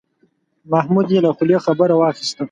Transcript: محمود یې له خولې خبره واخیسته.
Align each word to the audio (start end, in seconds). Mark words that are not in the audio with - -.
محمود 0.71 1.07
یې 1.13 1.19
له 1.25 1.29
خولې 1.35 1.57
خبره 1.65 1.95
واخیسته. 1.97 2.39